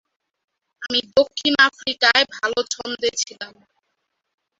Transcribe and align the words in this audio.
আমি 0.81 0.99
দক্ষিণ 1.11 1.53
আফ্রিকায় 1.67 2.23
ভালো 2.35 2.59
ছন্দে 2.73 3.09
ছিলাম। 3.21 3.53